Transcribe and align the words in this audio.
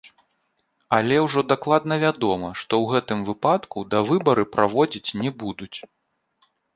Але 0.97 1.17
ўжо 1.25 1.41
дакладна 1.51 1.95
вядома, 2.05 2.49
што 2.61 2.73
ў 2.83 2.93
гэтым 2.93 3.19
выпадку 3.27 3.77
давыбары 3.93 4.47
праводзіць 4.57 5.13
не 5.23 5.31
будуць. 5.45 5.71